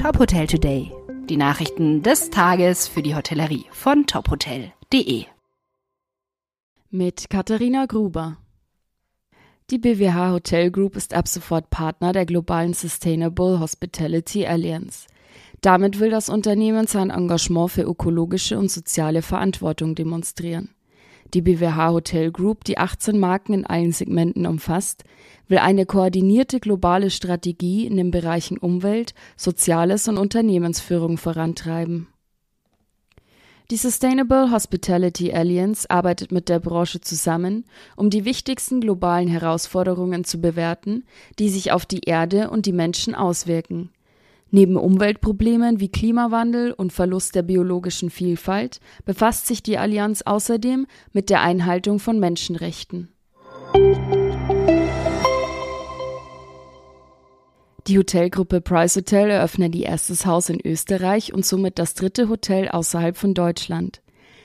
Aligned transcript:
Top 0.00 0.18
Hotel 0.18 0.46
Today. 0.46 0.90
Die 1.28 1.36
Nachrichten 1.36 2.02
des 2.02 2.30
Tages 2.30 2.88
für 2.88 3.02
die 3.02 3.14
Hotellerie 3.14 3.66
von 3.70 4.06
tophotel.de. 4.06 5.26
Mit 6.88 7.28
Katharina 7.28 7.84
Gruber. 7.84 8.38
Die 9.68 9.76
BWH 9.76 10.32
Hotel 10.32 10.70
Group 10.70 10.96
ist 10.96 11.12
ab 11.12 11.28
sofort 11.28 11.68
Partner 11.68 12.12
der 12.14 12.24
globalen 12.24 12.72
Sustainable 12.72 13.60
Hospitality 13.60 14.46
Alliance. 14.46 15.06
Damit 15.60 16.00
will 16.00 16.08
das 16.08 16.30
Unternehmen 16.30 16.86
sein 16.86 17.10
Engagement 17.10 17.70
für 17.70 17.82
ökologische 17.82 18.58
und 18.58 18.70
soziale 18.70 19.20
Verantwortung 19.20 19.94
demonstrieren. 19.94 20.70
Die 21.32 21.42
BWH 21.42 21.90
Hotel 21.90 22.32
Group, 22.32 22.64
die 22.64 22.78
18 22.78 23.16
Marken 23.16 23.54
in 23.54 23.66
allen 23.66 23.92
Segmenten 23.92 24.46
umfasst, 24.46 25.04
will 25.46 25.58
eine 25.58 25.86
koordinierte 25.86 26.58
globale 26.58 27.10
Strategie 27.10 27.86
in 27.86 27.96
den 27.96 28.10
Bereichen 28.10 28.58
Umwelt, 28.58 29.14
Soziales 29.36 30.08
und 30.08 30.18
Unternehmensführung 30.18 31.18
vorantreiben. 31.18 32.08
Die 33.70 33.76
Sustainable 33.76 34.50
Hospitality 34.50 35.32
Alliance 35.32 35.88
arbeitet 35.88 36.32
mit 36.32 36.48
der 36.48 36.58
Branche 36.58 37.00
zusammen, 37.00 37.64
um 37.94 38.10
die 38.10 38.24
wichtigsten 38.24 38.80
globalen 38.80 39.28
Herausforderungen 39.28 40.24
zu 40.24 40.40
bewerten, 40.40 41.04
die 41.38 41.48
sich 41.48 41.70
auf 41.70 41.86
die 41.86 42.00
Erde 42.00 42.50
und 42.50 42.66
die 42.66 42.72
Menschen 42.72 43.14
auswirken. 43.14 43.90
Neben 44.50 44.76
Umweltproblemen 44.76 45.78
wie 45.78 45.90
Klimawandel 45.90 46.72
und 46.72 46.92
Verlust 46.92 47.34
der 47.36 47.42
biologischen 47.42 48.10
Vielfalt 48.10 48.80
befasst 49.04 49.46
sich 49.46 49.62
die 49.62 49.78
Allianz 49.78 50.22
außerdem 50.22 50.86
mit 51.12 51.30
der 51.30 51.40
Einhaltung 51.40 52.00
von 52.00 52.18
Menschenrechten. 52.18 53.12
Die 57.86 57.98
Hotelgruppe 57.98 58.60
Price 58.60 58.96
Hotel 58.96 59.30
eröffnet 59.30 59.74
ihr 59.74 59.86
erstes 59.86 60.26
Haus 60.26 60.48
in 60.48 60.60
Österreich 60.64 61.32
und 61.32 61.46
somit 61.46 61.78
das 61.78 61.94
dritte 61.94 62.28
Hotel 62.28 62.68
außerhalb 62.68 63.16
von 63.16 63.34
Deutschland. 63.34 64.02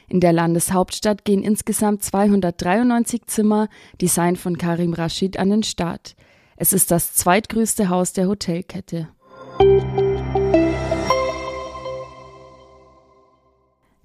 In 0.08 0.19
der 0.19 0.34
Landeshauptstadt 0.34 1.25
gehen 1.25 1.42
insgesamt 1.42 2.03
293 2.03 3.25
Zimmer, 3.25 3.69
Design 4.00 4.36
von 4.36 4.58
Karim 4.58 4.94
Rashid, 4.94 5.38
an 5.38 5.50
den 5.50 5.64
Start. 5.64 6.16
Es 6.58 6.73
ist 6.73 6.92
das 6.92 7.14
zweitgrößte 7.14 7.90
Haus 7.90 8.14
der 8.14 8.28
Hotelkette. 8.28 9.09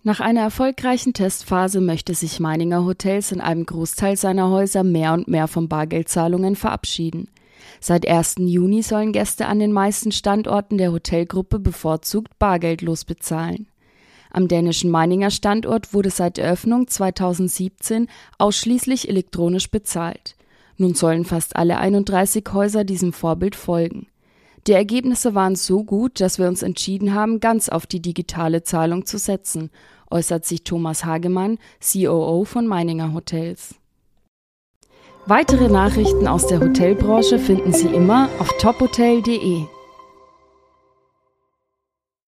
Nach 0.02 0.18
einer 0.18 0.40
erfolgreichen 0.40 1.12
Testphase 1.12 1.80
möchte 1.80 2.14
sich 2.14 2.40
Meininger 2.40 2.84
Hotels 2.84 3.32
in 3.32 3.40
einem 3.40 3.66
Großteil 3.66 4.16
seiner 4.16 4.48
Häuser 4.48 4.82
mehr 4.82 5.12
und 5.12 5.28
mehr 5.28 5.46
von 5.46 5.68
Bargeldzahlungen 5.68 6.56
verabschieden. 6.56 7.28
Seit 7.80 8.08
1. 8.08 8.36
Juni 8.38 8.82
sollen 8.82 9.12
Gäste 9.12 9.46
an 9.46 9.58
den 9.58 9.72
meisten 9.72 10.10
Standorten 10.10 10.78
der 10.78 10.92
Hotelgruppe 10.92 11.58
bevorzugt 11.58 12.38
bargeldlos 12.38 13.04
bezahlen. 13.04 13.66
Am 14.32 14.48
dänischen 14.48 14.90
Meininger 14.90 15.30
Standort 15.30 15.92
wurde 15.92 16.10
seit 16.10 16.38
Eröffnung 16.38 16.88
2017 16.88 18.08
ausschließlich 18.38 19.08
elektronisch 19.08 19.70
bezahlt. 19.70 20.34
Nun 20.76 20.94
sollen 20.94 21.24
fast 21.24 21.56
alle 21.56 21.78
31 21.78 22.44
Häuser 22.52 22.84
diesem 22.84 23.12
Vorbild 23.12 23.54
folgen. 23.54 24.06
Die 24.66 24.72
Ergebnisse 24.72 25.34
waren 25.34 25.56
so 25.56 25.84
gut, 25.84 26.20
dass 26.20 26.38
wir 26.38 26.46
uns 26.46 26.62
entschieden 26.62 27.14
haben, 27.14 27.40
ganz 27.40 27.68
auf 27.68 27.86
die 27.86 28.00
digitale 28.00 28.62
Zahlung 28.62 29.06
zu 29.06 29.18
setzen, 29.18 29.70
äußert 30.10 30.44
sich 30.44 30.64
Thomas 30.64 31.04
Hagemann, 31.04 31.58
COO 31.80 32.44
von 32.44 32.66
Meininger 32.66 33.14
Hotels. 33.14 33.76
Weitere 35.26 35.68
Nachrichten 35.68 36.26
aus 36.26 36.46
der 36.46 36.60
Hotelbranche 36.60 37.38
finden 37.38 37.72
Sie 37.72 37.88
immer 37.88 38.28
auf 38.38 38.50
tophotel.de. 38.58 39.64